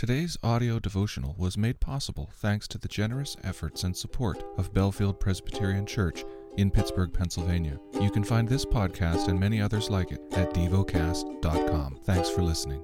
[0.00, 5.20] Today's audio devotional was made possible thanks to the generous efforts and support of Bellefield
[5.20, 6.24] Presbyterian Church
[6.56, 7.78] in Pittsburgh, Pennsylvania.
[8.00, 11.98] You can find this podcast and many others like it at devocast.com.
[12.04, 12.82] Thanks for listening.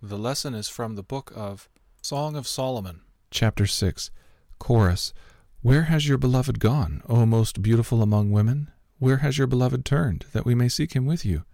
[0.00, 1.68] The lesson is from the book of
[2.00, 4.10] Song of Solomon, chapter 6,
[4.58, 5.12] chorus.
[5.60, 8.70] Where has your beloved gone, O most beautiful among women?
[8.98, 11.44] Where has your beloved turned, that we may seek him with you?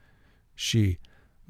[0.55, 0.99] She,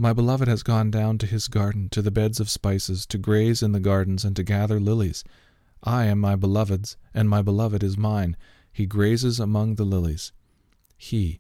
[0.01, 3.63] my beloved has gone down to his garden, to the beds of spices, to graze
[3.63, 5.23] in the gardens, and to gather lilies.
[5.85, 8.35] I am my beloved's, and my beloved is mine.
[8.73, 10.33] He grazes among the lilies.
[10.97, 11.39] He,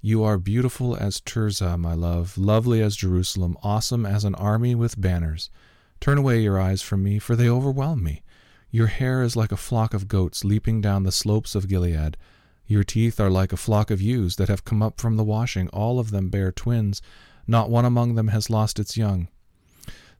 [0.00, 5.00] you are beautiful as Tirzah, my love, lovely as Jerusalem, awesome as an army with
[5.00, 5.50] banners.
[5.98, 8.22] Turn away your eyes from me, for they overwhelm me.
[8.70, 12.16] Your hair is like a flock of goats leaping down the slopes of Gilead.
[12.68, 15.66] Your teeth are like a flock of ewes that have come up from the washing.
[15.70, 17.02] All of them bear twins.
[17.48, 19.28] Not one among them has lost its young.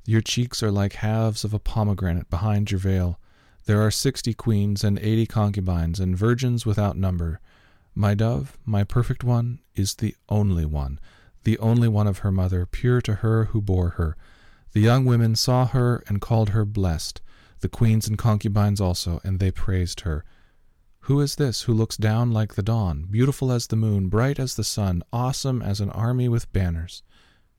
[0.05, 3.19] Your cheeks are like halves of a pomegranate behind your veil.
[3.65, 7.41] There are sixty queens and eighty concubines, and virgins without number.
[7.97, 11.01] My dove, my perfect one, is the only one,
[11.43, 14.17] the only one of her mother, pure to her who bore her.
[14.73, 17.21] The young women saw her and called her blessed,
[17.61, 20.25] the queens and concubines also, and they praised her.
[21.01, 24.55] Who is this who looks down like the dawn, beautiful as the moon, bright as
[24.55, 27.03] the sun, awesome as an army with banners?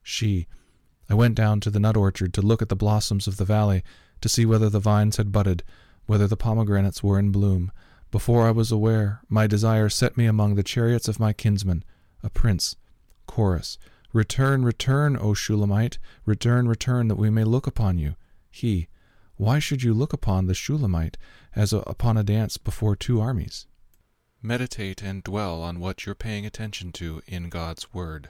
[0.09, 0.47] She,
[1.09, 3.83] I went down to the nut orchard to look at the blossoms of the valley,
[4.21, 5.63] to see whether the vines had budded,
[6.05, 7.73] whether the pomegranates were in bloom.
[8.09, 11.83] Before I was aware, my desire set me among the chariots of my kinsman,
[12.23, 12.77] a prince.
[13.25, 13.77] Chorus.
[14.13, 18.15] Return, return, O Shulamite, return, return, that we may look upon you.
[18.49, 18.87] He,
[19.35, 21.17] why should you look upon the Shulamite
[21.53, 23.67] as a, upon a dance before two armies?
[24.41, 28.29] Meditate and dwell on what you're paying attention to in God's Word.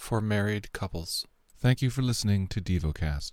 [0.00, 1.26] for married couples.
[1.58, 3.32] Thank you for listening to DevoCast.